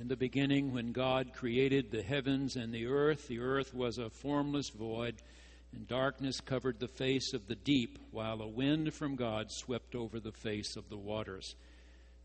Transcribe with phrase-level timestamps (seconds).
[0.00, 4.08] In the beginning, when God created the heavens and the earth, the earth was a
[4.08, 5.16] formless void,
[5.74, 10.18] and darkness covered the face of the deep, while a wind from God swept over
[10.18, 11.54] the face of the waters.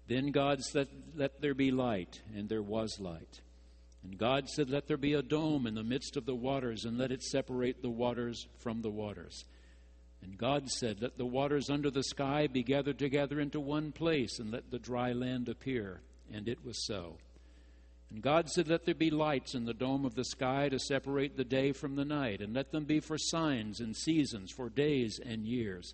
[0.08, 3.42] Then God said, Let there be light, and there was light.
[4.02, 6.98] And God said, Let there be a dome in the midst of the waters, and
[6.98, 9.44] let it separate the waters from the waters.
[10.22, 14.40] And God said, Let the waters under the sky be gathered together into one place,
[14.40, 16.00] and let the dry land appear.
[16.34, 17.18] And it was so.
[18.10, 21.36] And God said, Let there be lights in the dome of the sky to separate
[21.36, 25.20] the day from the night, and let them be for signs and seasons, for days
[25.24, 25.94] and years.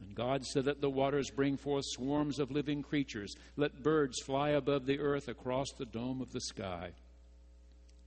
[0.00, 3.34] And God said, Let the waters bring forth swarms of living creatures.
[3.56, 6.92] Let birds fly above the earth across the dome of the sky.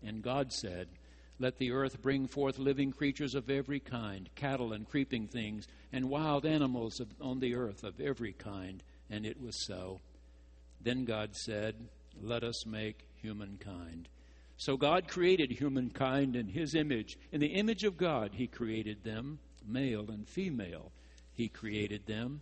[0.02, 0.88] And God said,
[1.40, 6.10] Let the earth bring forth living creatures of every kind, cattle and creeping things, and
[6.10, 8.82] wild animals on the earth of every kind.
[9.10, 10.00] And it was so.
[10.80, 11.76] Then God said,
[12.22, 14.10] Let us make humankind.
[14.58, 17.18] So God created humankind in his image.
[17.32, 20.92] In the image of God, he created them, male and female.
[21.32, 22.42] He created them.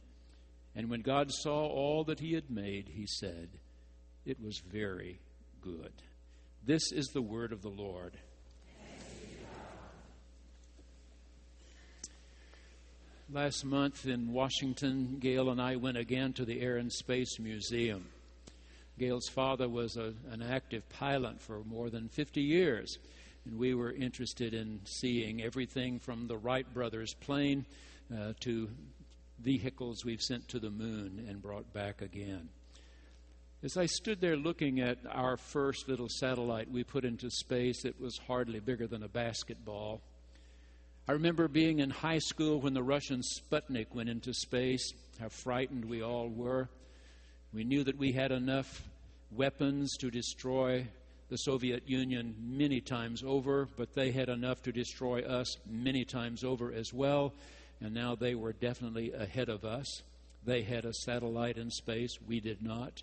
[0.76, 3.50] And when God saw all that he had made, he said,
[4.26, 5.20] It was very
[5.62, 5.94] good.
[6.66, 8.18] This is the word of the Lord.
[13.32, 18.06] Last month in Washington, Gail and I went again to the Air and Space Museum.
[18.98, 22.98] Gail's father was a, an active pilot for more than 50 years,
[23.46, 27.66] and we were interested in seeing everything from the Wright brothers' plane
[28.12, 28.70] uh, to
[29.40, 32.50] vehicles we've sent to the moon and brought back again.
[33.64, 38.00] As I stood there looking at our first little satellite we put into space, it
[38.00, 40.02] was hardly bigger than a basketball.
[41.08, 45.86] I remember being in high school when the Russian Sputnik went into space, how frightened
[45.86, 46.70] we all were.
[47.54, 48.84] We knew that we had enough
[49.32, 50.88] weapons to destroy
[51.30, 56.44] the Soviet Union many times over, but they had enough to destroy us many times
[56.44, 57.34] over as well,
[57.82, 60.04] and now they were definitely ahead of us.
[60.46, 63.02] They had a satellite in space, we did not.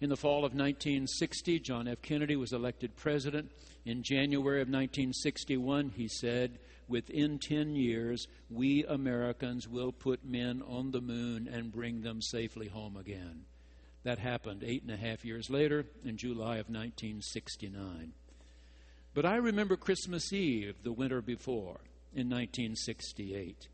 [0.00, 2.02] In the fall of 1960, John F.
[2.02, 3.50] Kennedy was elected president.
[3.86, 6.58] In January of 1961, he said,
[6.88, 12.68] within 10 years, we Americans will put men on the moon and bring them safely
[12.68, 13.44] home again.
[14.04, 18.12] That happened eight and a half years later in July of 1969.
[19.14, 21.80] But I remember Christmas Eve, the winter before,
[22.12, 23.68] in 1968.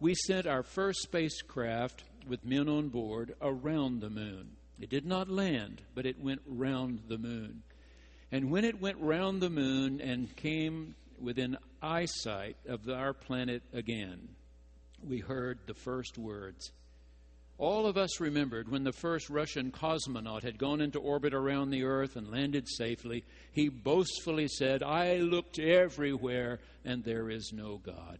[0.00, 4.56] We sent our first spacecraft with men on board around the moon.
[4.80, 7.62] It did not land, but it went round the moon.
[8.30, 14.28] And when it went round the moon and came within eyesight of our planet again,
[15.06, 16.72] we heard the first words.
[17.58, 21.82] All of us remembered when the first Russian cosmonaut had gone into orbit around the
[21.82, 28.18] Earth and landed safely, he boastfully said, I looked everywhere and there is no God.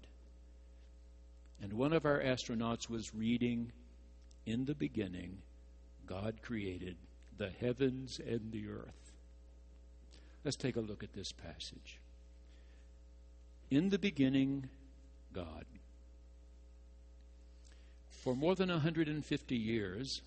[1.63, 3.73] And one of our astronauts was reading,
[4.45, 5.39] In the beginning,
[6.07, 6.97] God created
[7.37, 9.13] the heavens and the earth.
[10.45, 12.01] Let's take a look at this passage.
[13.71, 14.69] In the beginning,
[15.33, 15.65] God.
[18.23, 20.23] For more than 150 years,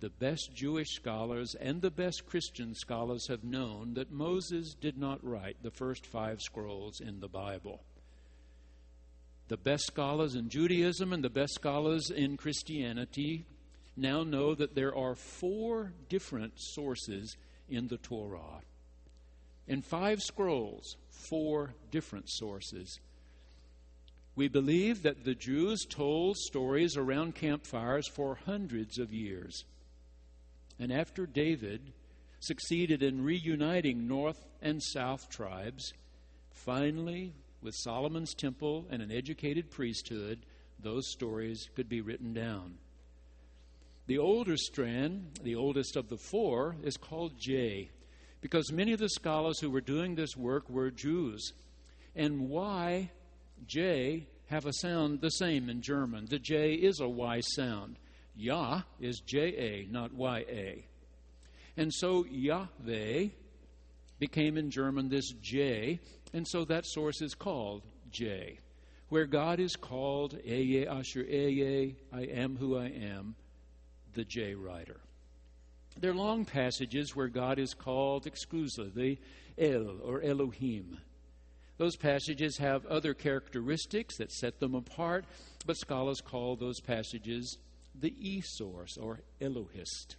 [0.00, 5.22] the best Jewish scholars and the best Christian scholars have known that Moses did not
[5.22, 7.82] write the first five scrolls in the Bible.
[9.48, 13.44] The best scholars in Judaism and the best scholars in Christianity
[13.96, 17.36] now know that there are four different sources
[17.68, 18.62] in the Torah.
[19.68, 20.96] In five scrolls,
[21.28, 22.98] four different sources.
[24.36, 29.64] We believe that the Jews told stories around campfires for hundreds of years.
[30.78, 31.92] And after David
[32.40, 35.92] succeeded in reuniting north and south tribes,
[36.52, 40.38] finally, with Solomon's temple and an educated priesthood,
[40.78, 42.78] those stories could be written down.
[44.06, 47.90] The older strand, the oldest of the four, is called J,
[48.40, 51.52] because many of the scholars who were doing this work were Jews.
[52.16, 53.10] And Y,
[53.66, 56.26] J, have a sound the same in German.
[56.26, 57.96] The J is a Y sound.
[58.36, 60.84] Yah is J A, not Y A.
[61.76, 63.28] And so Yahweh
[64.18, 66.00] became in German this J,
[66.32, 68.58] and so that source is called J,
[69.08, 73.34] where God is called Eye Asher Eye, I am who I am
[74.14, 75.00] the J writer.
[76.00, 79.20] There are long passages where God is called exclusively
[79.58, 80.96] El or Elohim.
[81.76, 85.26] Those passages have other characteristics that set them apart,
[85.66, 87.58] but scholars call those passages
[87.94, 90.16] the E source or Elohist.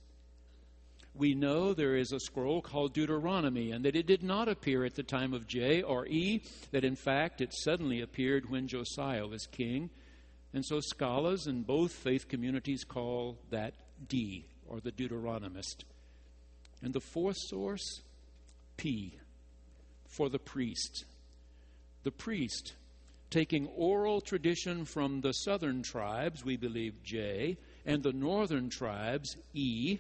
[1.15, 4.93] We know there is a scroll called Deuteronomy, and that it did not appear at
[4.93, 9.47] the time of J or E, that in fact it suddenly appeared when Josiah was
[9.47, 9.89] king.
[10.53, 13.73] And so scholars in both faith communities call that
[14.07, 15.83] D, or the Deuteronomist.
[16.81, 18.01] And the fourth source,
[18.77, 19.13] P,
[20.07, 21.05] for the priest.
[22.03, 22.73] The priest,
[23.29, 29.99] taking oral tradition from the southern tribes, we believe J, and the northern tribes, E,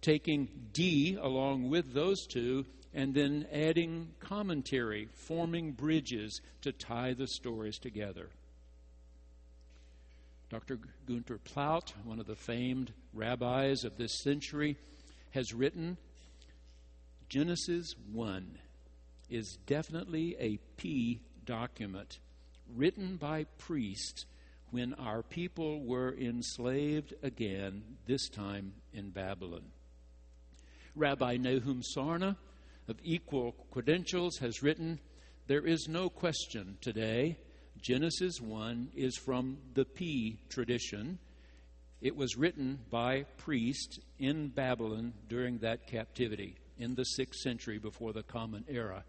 [0.00, 7.26] taking D along with those two, and then adding commentary, forming bridges to tie the
[7.26, 8.28] stories together.
[10.52, 10.80] Dr.
[11.06, 14.76] Gunther Plaut, one of the famed rabbis of this century,
[15.30, 15.96] has written
[17.30, 18.58] Genesis 1
[19.30, 22.18] is definitely a P document
[22.68, 24.26] written by priests
[24.70, 29.64] when our people were enslaved again, this time in Babylon.
[30.94, 32.36] Rabbi Nahum Sarna
[32.88, 35.00] of equal credentials has written
[35.46, 37.38] There is no question today.
[37.82, 41.18] Genesis 1 is from the P tradition.
[42.00, 48.12] It was written by priests in Babylon during that captivity in the 6th century before
[48.12, 49.02] the Common Era.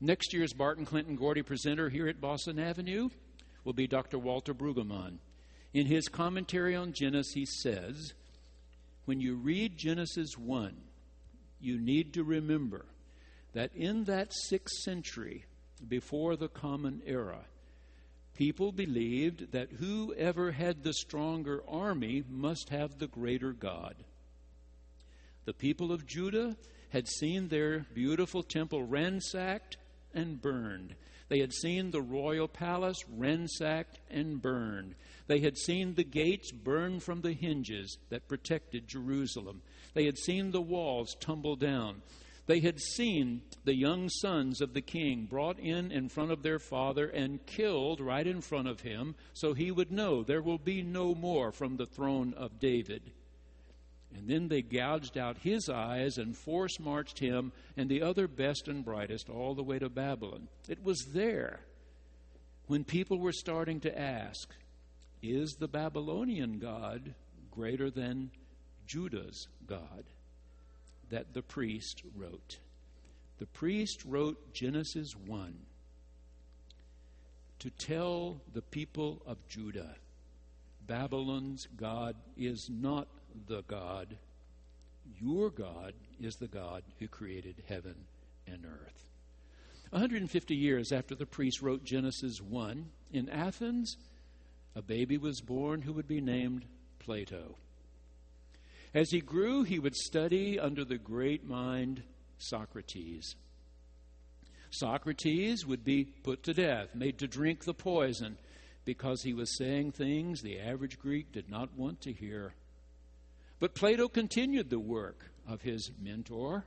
[0.00, 3.10] Next year's Barton Clinton Gordy presenter here at Boston Avenue
[3.64, 4.18] will be Dr.
[4.18, 5.18] Walter Brueggemann.
[5.74, 8.14] In his commentary on Genesis, he says,
[9.04, 10.74] When you read Genesis 1,
[11.60, 12.86] you need to remember
[13.52, 15.44] that in that sixth century,
[15.86, 17.44] before the Common Era,
[18.40, 23.94] people believed that whoever had the stronger army must have the greater God.
[25.44, 26.56] The people of Judah
[26.88, 29.76] had seen their beautiful temple ransacked
[30.14, 30.94] and burned.
[31.28, 34.94] They had seen the royal palace ransacked and burned.
[35.26, 39.60] They had seen the gates burned from the hinges that protected Jerusalem.
[39.92, 42.00] They had seen the walls tumble down.
[42.50, 46.58] They had seen the young sons of the king brought in in front of their
[46.58, 50.82] father and killed right in front of him, so he would know there will be
[50.82, 53.12] no more from the throne of David.
[54.12, 58.66] And then they gouged out his eyes and force marched him and the other best
[58.66, 60.48] and brightest all the way to Babylon.
[60.68, 61.60] It was there
[62.66, 64.48] when people were starting to ask,
[65.22, 67.14] Is the Babylonian God
[67.52, 68.32] greater than
[68.88, 70.02] Judah's God?
[71.10, 72.58] That the priest wrote.
[73.38, 75.54] The priest wrote Genesis 1
[77.60, 79.96] to tell the people of Judah
[80.86, 83.06] Babylon's God is not
[83.46, 84.16] the God.
[85.20, 87.94] Your God is the God who created heaven
[88.44, 89.08] and earth.
[89.90, 93.98] 150 years after the priest wrote Genesis 1, in Athens,
[94.74, 96.64] a baby was born who would be named
[96.98, 97.56] Plato.
[98.92, 102.02] As he grew, he would study under the great mind
[102.38, 103.36] Socrates.
[104.70, 108.36] Socrates would be put to death, made to drink the poison,
[108.84, 112.54] because he was saying things the average Greek did not want to hear.
[113.58, 116.64] But Plato continued the work of his mentor,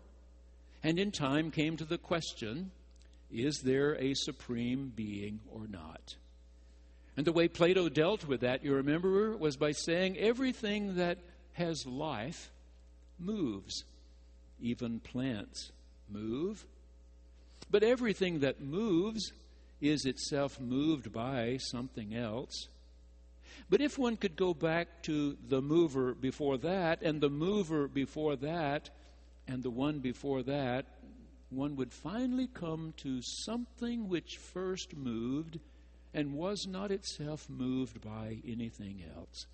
[0.83, 2.71] and in time came to the question
[3.31, 6.15] is there a supreme being or not?
[7.17, 11.17] And the way Plato dealt with that, you remember, was by saying everything that
[11.53, 12.51] has life
[13.19, 13.83] moves.
[14.59, 15.71] Even plants
[16.09, 16.65] move.
[17.69, 19.31] But everything that moves
[19.81, 22.67] is itself moved by something else.
[23.69, 28.35] But if one could go back to the mover before that, and the mover before
[28.37, 28.89] that,
[29.47, 30.85] and the one before that,
[31.49, 35.59] one would finally come to something which first moved
[36.13, 39.45] and was not itself moved by anything else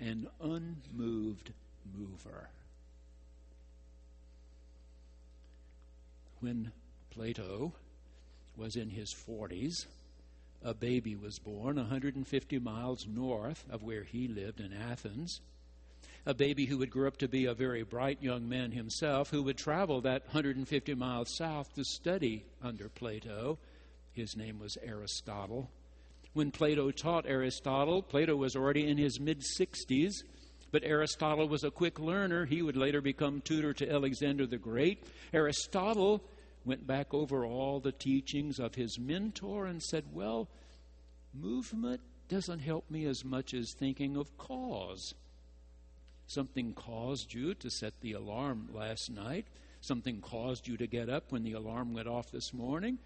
[0.00, 1.52] an unmoved
[1.96, 2.48] mover.
[6.40, 6.72] When
[7.10, 7.74] Plato
[8.56, 9.86] was in his 40s,
[10.62, 15.40] a baby was born 150 miles north of where he lived in Athens.
[16.26, 19.42] A baby who would grow up to be a very bright young man himself, who
[19.42, 23.58] would travel that 150 miles south to study under Plato.
[24.12, 25.70] His name was Aristotle.
[26.32, 30.22] When Plato taught Aristotle, Plato was already in his mid 60s,
[30.70, 32.46] but Aristotle was a quick learner.
[32.46, 35.02] He would later become tutor to Alexander the Great.
[35.32, 36.22] Aristotle
[36.64, 40.48] went back over all the teachings of his mentor and said, Well,
[41.34, 45.14] movement doesn't help me as much as thinking of cause.
[46.28, 49.46] Something caused you to set the alarm last night.
[49.80, 52.98] Something caused you to get up when the alarm went off this morning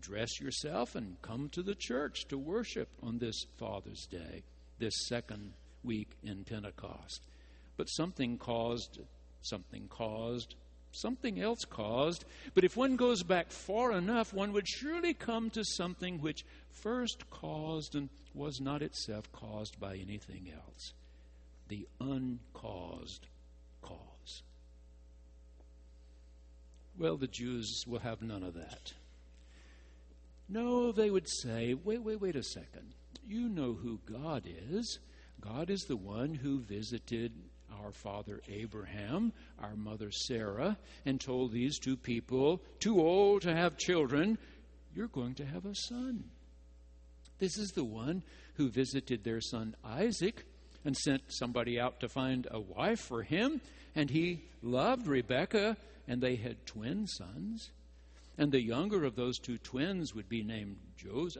[0.00, 4.42] dress yourself and come to the church to worship on this Father's Day,
[4.78, 7.22] this second week in Pentecost.
[7.76, 9.00] But something caused
[9.46, 10.54] something caused,
[10.92, 12.24] something else caused.
[12.54, 17.30] But if one goes back far enough, one would surely come to something which first
[17.30, 20.92] caused and was not itself caused by anything else
[21.68, 23.26] the uncaused
[23.82, 24.42] cause.
[26.96, 28.92] Well, the Jews will have none of that.
[30.48, 32.94] No, they would say, wait, wait, wait a second.
[33.26, 34.98] You know who God is.
[35.40, 37.32] God is the one who visited
[37.82, 43.76] our father Abraham, our mother Sarah, and told these two people, too old to have
[43.76, 44.38] children,
[44.94, 46.24] you're going to have a son.
[47.38, 48.22] This is the one
[48.54, 50.44] who visited their son Isaac
[50.84, 53.60] and sent somebody out to find a wife for him,
[53.94, 55.76] and he loved Rebekah,
[56.08, 57.72] and they had twin sons.
[58.38, 60.76] And the younger of those two twins would be named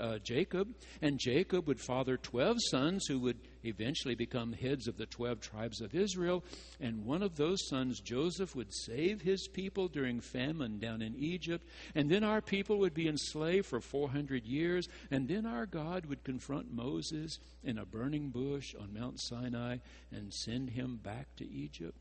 [0.00, 0.68] uh, Jacob,
[1.02, 5.80] and Jacob would father 12 sons who would eventually become heads of the 12 tribes
[5.80, 6.44] of Israel.
[6.80, 11.66] And one of those sons, Joseph, would save his people during famine down in Egypt.
[11.94, 14.88] And then our people would be enslaved for 400 years.
[15.10, 19.78] And then our God would confront Moses in a burning bush on Mount Sinai
[20.12, 21.98] and send him back to Egypt.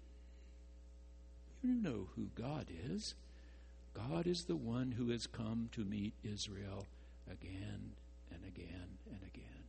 [1.63, 3.15] You know who God is.
[3.95, 6.85] God is the one who has come to meet Israel
[7.31, 7.93] again
[8.31, 9.63] and again and again.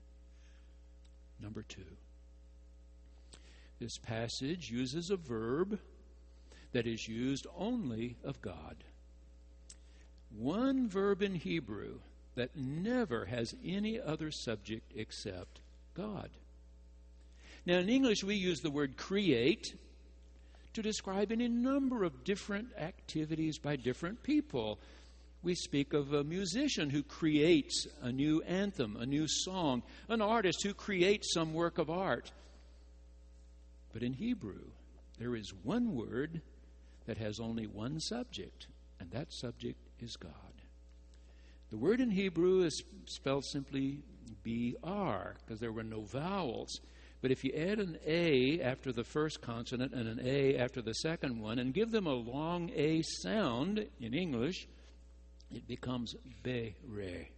[1.41, 1.97] Number two,
[3.79, 5.79] this passage uses a verb
[6.73, 8.77] that is used only of God.
[10.37, 12.01] One verb in Hebrew
[12.35, 15.61] that never has any other subject except
[15.95, 16.31] God.
[17.65, 19.75] Now, in English, we use the word create
[20.77, 24.79] to describe any number of different activities by different people.
[25.43, 30.63] We speak of a musician who creates a new anthem, a new song, an artist
[30.63, 32.31] who creates some work of art.
[33.93, 34.65] But in Hebrew,
[35.19, 36.43] there is one word
[37.07, 38.67] that has only one subject,
[39.01, 40.33] and that subject is God.
[41.71, 44.01] The word in Hebrew is spelled simply
[44.43, 46.81] B R because there were no vowels.
[47.27, 50.95] But if you add an A after the first consonant and an A after the
[50.95, 54.69] second one and give them a long A sound in English,
[55.53, 56.15] it becomes
[56.45, 57.29] Be-re.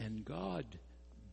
[0.00, 0.64] And God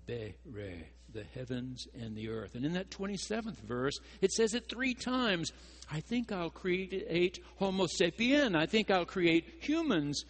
[0.05, 2.53] Be-re, the heavens and the earth.
[2.53, 5.51] And in that 27th verse, it says it three times.
[5.91, 8.55] I think I'll create Homo sapien.
[8.55, 10.23] I think I'll create humans.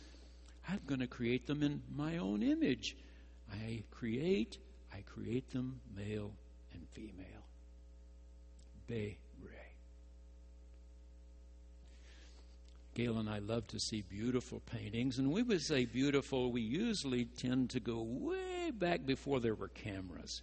[0.70, 2.96] I'm going to create them in my own image.
[3.52, 4.58] I create
[4.98, 6.32] I create them male
[6.74, 7.46] and female.
[8.88, 9.75] Be Ray.
[12.96, 17.25] Gail and I love to see beautiful paintings, and we would say beautiful, we usually
[17.25, 20.42] tend to go way back before there were cameras.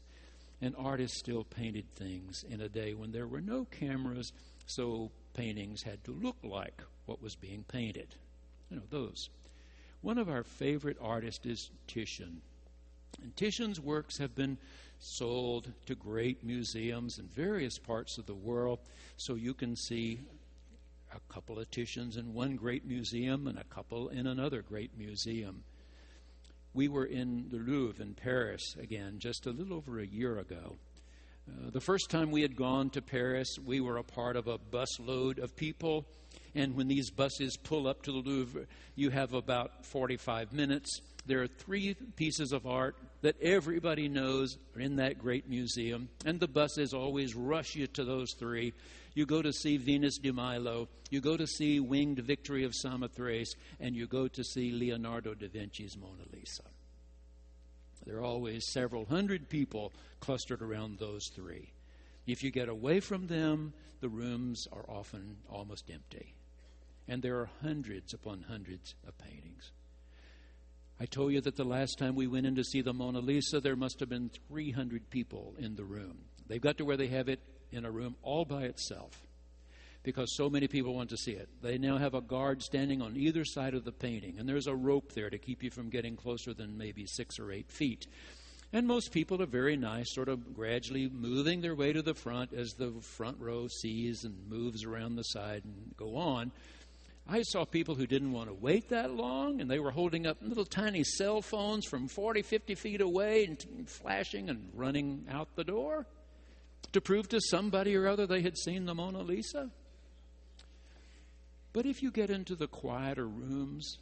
[0.60, 4.32] And artists still painted things in a day when there were no cameras,
[4.66, 8.14] so paintings had to look like what was being painted.
[8.70, 9.30] You know, those.
[10.00, 12.40] One of our favorite artists is Titian.
[13.22, 14.58] And Titian's works have been
[14.98, 18.78] sold to great museums in various parts of the world,
[19.16, 20.20] so you can see
[21.14, 25.62] a couple of Titians in one great museum and a couple in another great museum.
[26.72, 30.76] We were in the Louvre in Paris again just a little over a year ago.
[31.48, 34.58] Uh, the first time we had gone to Paris, we were a part of a
[34.58, 36.06] busload of people.
[36.54, 38.66] And when these buses pull up to the Louvre,
[38.96, 44.80] you have about 45 minutes there are three pieces of art that everybody knows are
[44.80, 48.72] in that great museum, and the buses always rush you to those three.
[49.14, 53.54] You go to see Venus de Milo, you go to see Winged Victory of Samothrace,
[53.80, 56.64] and you go to see Leonardo da Vinci's Mona Lisa.
[58.04, 61.72] There are always several hundred people clustered around those three.
[62.26, 66.34] If you get away from them, the rooms are often almost empty.
[67.08, 69.72] And there are hundreds upon hundreds of paintings.
[71.04, 73.60] I told you that the last time we went in to see the Mona Lisa,
[73.60, 76.16] there must have been 300 people in the room.
[76.46, 79.20] They've got to where they have it in a room all by itself
[80.02, 81.50] because so many people want to see it.
[81.60, 84.74] They now have a guard standing on either side of the painting, and there's a
[84.74, 88.06] rope there to keep you from getting closer than maybe six or eight feet.
[88.72, 92.54] And most people are very nice, sort of gradually moving their way to the front
[92.54, 96.50] as the front row sees and moves around the side and go on.
[97.26, 100.38] I saw people who didn't want to wait that long, and they were holding up
[100.42, 105.64] little tiny cell phones from 40, 50 feet away and flashing and running out the
[105.64, 106.06] door
[106.92, 109.70] to prove to somebody or other they had seen the Mona Lisa.
[111.72, 113.98] But if you get into the quieter rooms,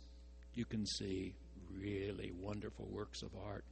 [0.52, 1.34] you can see
[1.70, 3.64] really wonderful works of art.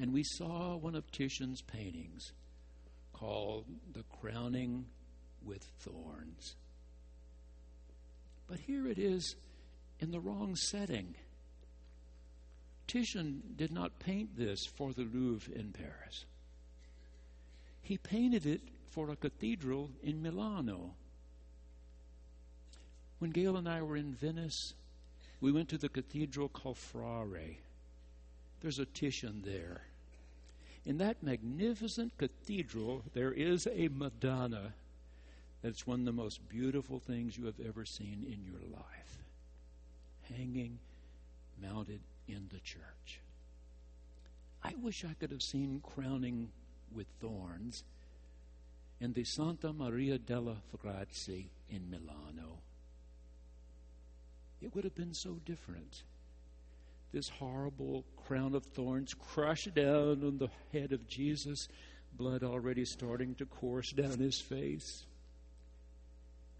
[0.00, 2.32] And we saw one of Titian's paintings
[3.12, 4.86] called The Crowning
[5.44, 6.54] with thorns.
[8.48, 9.36] But here it is
[10.00, 11.14] in the wrong setting.
[12.86, 16.24] Titian did not paint this for the Louvre in Paris.
[17.82, 20.94] He painted it for a cathedral in Milano.
[23.18, 24.74] When Gail and I were in Venice,
[25.40, 27.56] we went to the cathedral called Frari.
[28.60, 29.82] There's a Titian there.
[30.84, 34.72] In that magnificent cathedral, there is a Madonna
[35.62, 39.24] that's one of the most beautiful things you have ever seen in your life,
[40.36, 40.78] hanging,
[41.60, 43.20] mounted in the church.
[44.62, 46.50] I wish I could have seen crowning
[46.92, 47.84] with thorns
[49.00, 52.58] in the Santa Maria delle Grazie in Milano.
[54.60, 56.02] It would have been so different.
[57.12, 61.68] This horrible crown of thorns crushed down on the head of Jesus,
[62.12, 65.04] blood already starting to course down his face.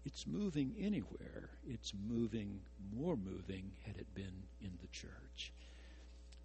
[0.09, 1.51] It's moving anywhere.
[1.67, 2.61] It's moving,
[2.91, 5.53] more moving, had it been in the church.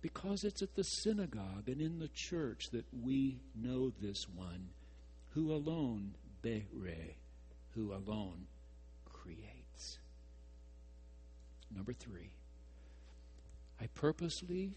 [0.03, 4.69] Because it's at the synagogue and in the church that we know this one
[5.31, 7.17] who alone, Bere,
[7.71, 8.49] who alone
[9.11, 9.99] creates.
[11.75, 12.33] Number three,
[13.81, 14.75] I purposely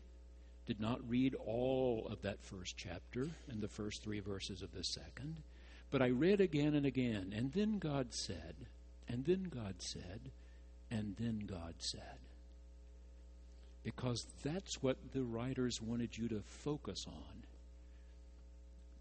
[0.66, 4.86] did not read all of that first chapter and the first three verses of the
[4.86, 5.44] second,
[5.92, 7.34] but I read again and again.
[7.36, 8.56] And then God said,
[9.08, 10.32] and then God said,
[10.92, 12.20] and then God said.
[13.84, 17.44] Because that's what the writers wanted you to focus on.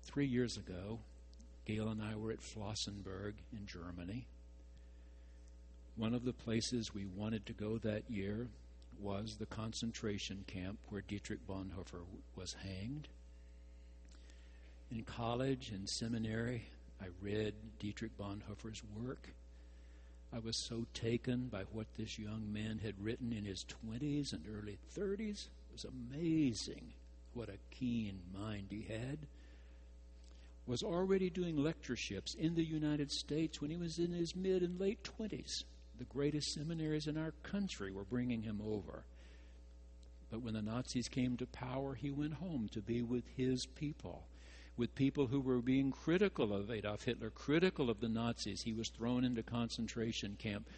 [0.02, 1.00] Three years ago,
[1.64, 4.28] Gail and I were at Flossenburg in Germany.
[5.96, 8.48] One of the places we wanted to go that year
[9.00, 12.02] was the concentration camp where Dietrich Bonhoeffer
[12.36, 13.08] was hanged.
[14.90, 16.68] In college and seminary,
[17.00, 19.28] I read Dietrich Bonhoeffer's work.
[20.32, 24.44] I was so taken by what this young man had written in his 20s and
[24.48, 25.46] early 30s.
[25.46, 26.92] It was amazing
[27.32, 29.18] what a keen mind he had
[30.66, 34.80] was already doing lectureships in the United States when he was in his mid and
[34.80, 35.64] late 20s.
[35.98, 39.04] The greatest seminaries in our country were bringing him over.
[40.30, 44.26] But when the Nazis came to power, he went home to be with his people,
[44.76, 48.62] with people who were being critical of Adolf Hitler, critical of the Nazis.
[48.62, 50.68] He was thrown into concentration camp.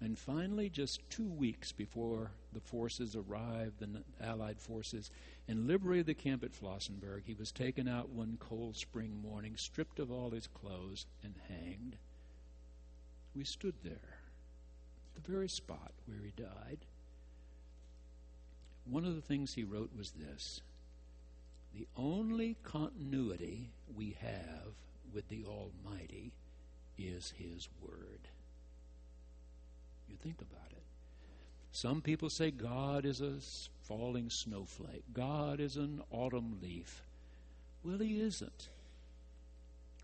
[0.00, 5.10] And finally, just two weeks before the forces arrived, the Allied forces,
[5.46, 10.00] and liberated the camp at Flossenburg, he was taken out one cold spring morning, stripped
[10.00, 11.96] of all his clothes, and hanged.
[13.36, 14.18] We stood there,
[15.14, 16.78] the very spot where he died.
[18.84, 20.60] One of the things he wrote was this
[21.74, 24.74] The only continuity we have
[25.12, 26.32] with the Almighty
[26.96, 28.28] is His Word.
[30.08, 30.82] You think about it.
[31.72, 33.38] Some people say God is a
[33.88, 37.02] falling snowflake, God is an autumn leaf.
[37.82, 38.68] Well, He isn't.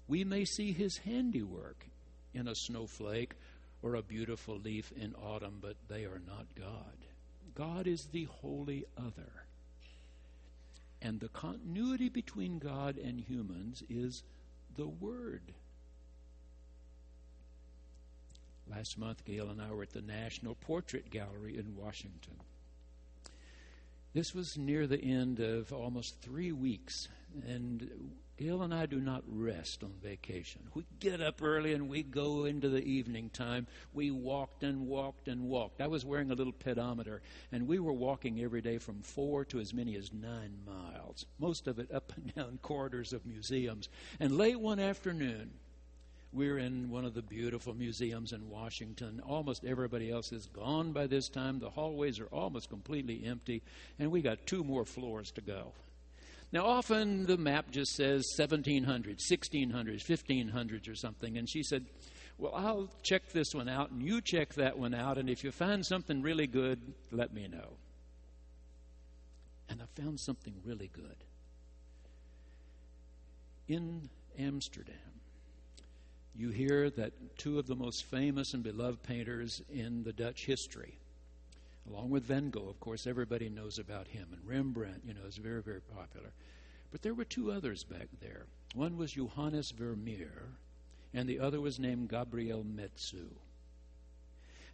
[0.09, 1.87] We may see His handiwork
[2.35, 3.35] in a snowflake
[3.83, 6.97] or a beautiful leaf in autumn, but they are not God.
[7.55, 9.40] God is the holy other.
[11.03, 14.23] And the continuity between God and humans is
[14.77, 15.43] the Word.
[18.71, 22.37] Last month, Gail and I were at the National Portrait Gallery in Washington.
[24.13, 27.09] This was near the end of almost three weeks,
[27.47, 27.89] and
[28.41, 30.63] Gail and I do not rest on vacation.
[30.73, 33.67] We get up early and we go into the evening time.
[33.93, 35.83] We walked and walked and walked.
[35.83, 37.21] I was wearing a little pedometer,
[37.53, 41.67] and we were walking every day from four to as many as nine miles, most
[41.67, 43.91] of it up and down corridors of museums.
[44.19, 45.51] And late one afternoon,
[46.33, 49.21] we're in one of the beautiful museums in Washington.
[49.27, 51.59] Almost everybody else is gone by this time.
[51.59, 53.63] The hallways are almost completely empty,
[53.99, 55.75] and we got two more floors to go.
[56.53, 61.39] Now, often the map just says 1700s, 1600s, 1500s, or something.
[61.39, 61.87] And she said,
[62.39, 65.53] Well, I'll check this one out, and you check that one out, and if you
[65.53, 66.81] find something really good,
[67.13, 67.77] let me know.
[69.69, 71.25] And I found something really good.
[73.69, 74.97] In Amsterdam,
[76.35, 80.99] you hear that two of the most famous and beloved painters in the Dutch history,
[81.91, 85.37] along with Van Gogh, of course, everybody knows about him, and Rembrandt, you know, is
[85.37, 86.33] very, very popular.
[86.91, 88.47] But there were two others back there.
[88.75, 90.49] One was Johannes Vermeer,
[91.13, 93.29] and the other was named Gabriel Metsu.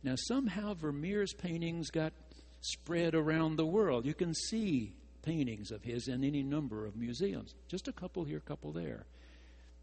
[0.02, 2.12] Now, somehow Vermeer's paintings got
[2.61, 4.07] spread around the world.
[4.07, 8.38] You can see paintings of his in any number of museums, just a couple here,
[8.38, 9.07] a couple there.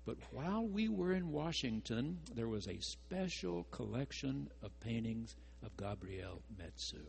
[0.05, 6.41] But while we were in Washington, there was a special collection of paintings of Gabriel
[6.57, 6.99] Metsu.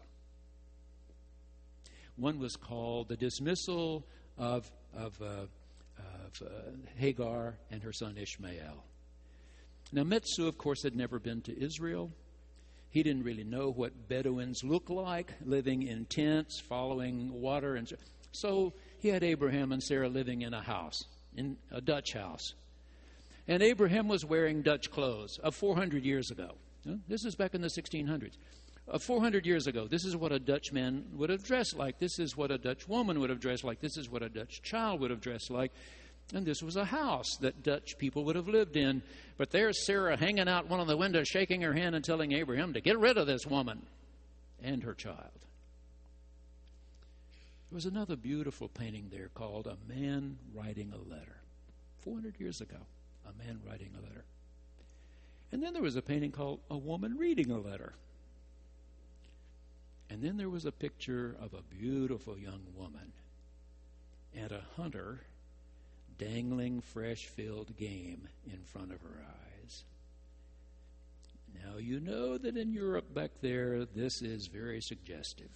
[2.17, 4.07] One was called The Dismissal
[4.39, 6.49] of, of, uh, of uh,
[6.97, 8.85] Hagar and her son Ishmael.
[9.93, 12.11] Now, Metsu, of course, had never been to Israel.
[12.91, 17.75] He didn't really know what Bedouins look like, living in tents, following water.
[17.75, 17.97] And so,
[18.33, 21.05] so he had Abraham and Sarah living in a house,
[21.37, 22.55] in a Dutch house.
[23.49, 26.53] And Abraham was wearing Dutch clothes of 400 years ago.
[27.09, 28.37] This is back in the 1600s.
[28.89, 31.99] Uh, of 400 years ago, this is what a Dutch man would have dressed like.
[31.99, 33.81] This is what a Dutch woman would have dressed like.
[33.81, 35.73] This is what a Dutch child would have dressed like.
[36.33, 39.03] And this was a house that Dutch people would have lived in.
[39.37, 42.73] But there's Sarah hanging out one of the windows, shaking her hand and telling Abraham
[42.73, 43.83] to get rid of this woman
[44.63, 45.19] and her child.
[47.71, 51.43] There was another beautiful painting there called A Man Writing a Letter,
[52.03, 52.79] 400 years ago
[53.27, 54.25] a man writing a letter.
[55.53, 57.95] And then there was a painting called A Woman Reading a Letter.
[60.11, 63.13] And then there was a picture of a beautiful young woman
[64.37, 65.21] and a hunter
[66.19, 69.85] dangling fresh filled game in front of her eyes.
[71.55, 75.51] Now, you know that in Europe back there, this is very suggestive.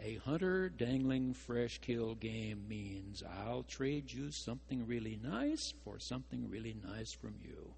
[0.00, 6.48] A hunter dangling fresh killed game means I'll trade you something really nice for something
[6.48, 7.74] really nice from you.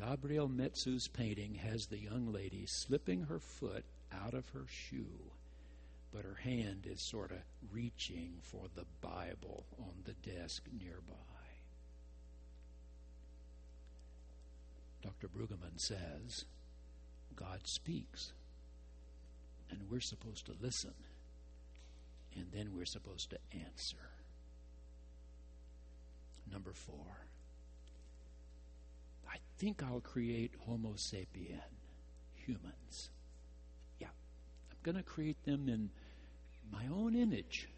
[0.00, 5.30] Gabriel Metsu's painting has the young lady slipping her foot out of her shoe,
[6.12, 7.38] but her hand is sort of
[7.70, 11.14] reaching for the Bible on the desk nearby.
[15.02, 15.28] Dr.
[15.28, 16.44] Brueggemann says
[17.36, 18.32] God speaks
[19.70, 20.94] and we're supposed to listen,
[22.34, 23.96] and then we're supposed to answer.
[26.50, 27.28] Number four,
[29.30, 31.60] I think I'll create Homo sapien,
[32.34, 33.10] humans.
[34.00, 34.08] Yeah,
[34.70, 35.90] I'm going to create them in
[36.72, 37.68] my own image,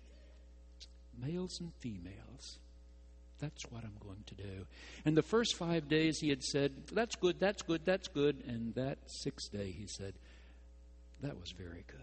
[1.20, 2.58] males and females.
[3.38, 4.66] That's what I'm going to do.
[5.04, 8.42] And the first five days he had said, That's good, that's good, that's good.
[8.46, 10.14] And that sixth day he said,
[11.22, 12.00] that was very good.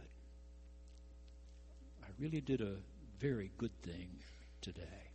[2.01, 2.75] I really did a
[3.19, 4.09] very good thing
[4.61, 5.11] today.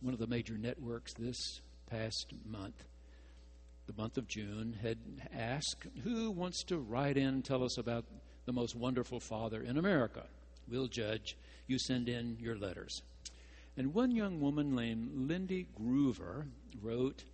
[0.00, 2.84] One of the major networks this past month,
[3.86, 4.98] the month of June, had
[5.36, 8.04] asked who wants to write in tell us about
[8.46, 10.24] the most wonderful father in America.
[10.68, 11.36] We'll judge.
[11.66, 13.02] You send in your letters.
[13.76, 16.46] And one young woman named Lindy Groover
[16.80, 17.24] wrote,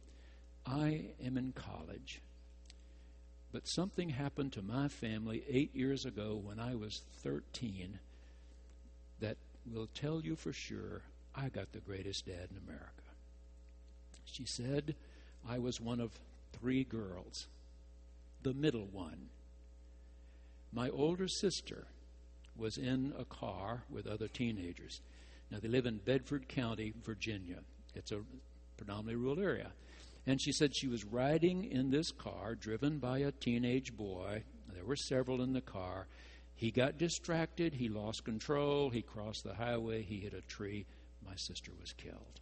[0.66, 2.20] I am in college
[3.56, 7.98] but something happened to my family eight years ago when I was 13
[9.20, 9.38] that
[9.72, 11.00] will tell you for sure
[11.34, 13.05] I got the greatest dad in America.
[14.26, 14.94] She said,
[15.48, 16.12] I was one of
[16.52, 17.46] three girls,
[18.42, 19.30] the middle one.
[20.72, 21.86] My older sister
[22.56, 25.00] was in a car with other teenagers.
[25.50, 27.58] Now, they live in Bedford County, Virginia.
[27.94, 28.20] It's a
[28.76, 29.72] predominantly rural area.
[30.26, 34.42] And she said she was riding in this car driven by a teenage boy.
[34.74, 36.08] There were several in the car.
[36.56, 37.74] He got distracted.
[37.74, 38.90] He lost control.
[38.90, 40.02] He crossed the highway.
[40.02, 40.86] He hit a tree.
[41.24, 42.40] My sister was killed.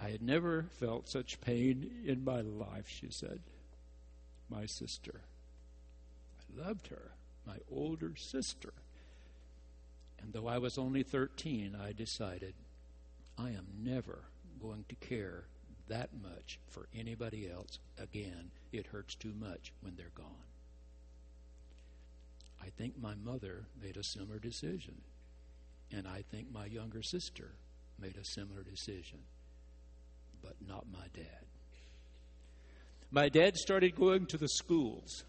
[0.00, 3.40] I had never felt such pain in my life, she said.
[4.48, 5.22] My sister.
[6.40, 7.12] I loved her,
[7.46, 8.72] my older sister.
[10.20, 12.54] And though I was only 13, I decided
[13.36, 14.24] I am never
[14.60, 15.44] going to care
[15.88, 18.50] that much for anybody else again.
[18.72, 20.26] It hurts too much when they're gone.
[22.62, 25.02] I think my mother made a similar decision.
[25.90, 27.52] And I think my younger sister
[27.98, 29.20] made a similar decision.
[30.42, 31.44] But not my dad.
[33.10, 35.24] My dad started going to the schools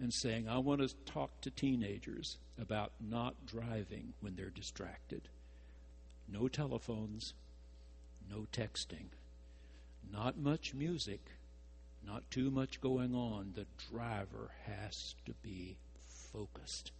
[0.00, 5.28] and saying, I want to talk to teenagers about not driving when they're distracted.
[6.28, 7.34] No telephones,
[8.28, 9.06] no texting,
[10.10, 11.20] not much music,
[12.04, 13.52] not too much going on.
[13.54, 15.76] The driver has to be
[16.32, 16.92] focused.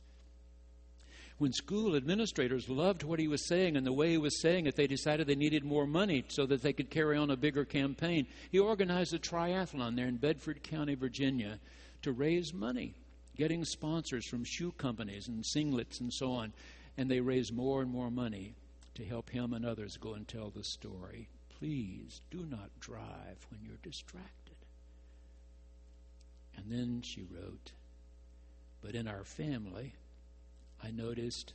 [1.38, 4.76] When school administrators loved what he was saying and the way he was saying it,
[4.76, 8.26] they decided they needed more money so that they could carry on a bigger campaign.
[8.52, 11.58] He organized a triathlon there in Bedford County, Virginia,
[12.02, 12.94] to raise money,
[13.36, 16.52] getting sponsors from shoe companies and singlets and so on.
[16.96, 18.54] And they raised more and more money
[18.94, 21.28] to help him and others go and tell the story.
[21.58, 24.54] Please do not drive when you're distracted.
[26.56, 27.72] And then she wrote,
[28.80, 29.94] But in our family,
[30.84, 31.54] I noticed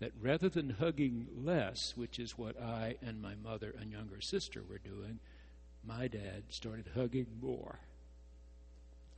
[0.00, 4.62] that rather than hugging less, which is what I and my mother and younger sister
[4.68, 5.20] were doing,
[5.86, 7.78] my dad started hugging more.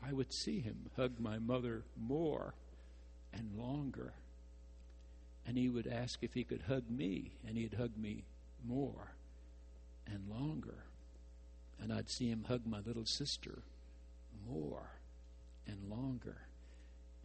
[0.07, 2.55] I would see him hug my mother more
[3.33, 4.13] and longer.
[5.47, 8.25] And he would ask if he could hug me, and he'd hug me
[8.67, 9.13] more
[10.07, 10.85] and longer.
[11.81, 13.63] And I'd see him hug my little sister
[14.47, 14.91] more
[15.67, 16.37] and longer.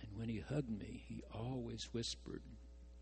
[0.02, 2.42] And when he hugged me, he always whispered,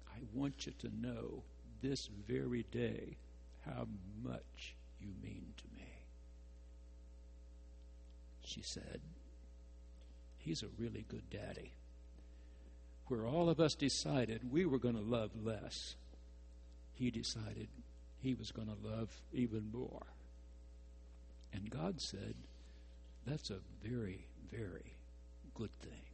[0.07, 1.43] I want you to know
[1.81, 3.17] this very day
[3.65, 3.87] how
[4.23, 5.87] much you mean to me.
[8.43, 9.01] She said,
[10.37, 11.73] He's a really good daddy.
[13.07, 15.95] Where all of us decided we were going to love less,
[16.93, 17.67] he decided
[18.21, 20.05] he was going to love even more.
[21.53, 22.35] And God said,
[23.25, 24.95] That's a very, very
[25.53, 26.08] good thing.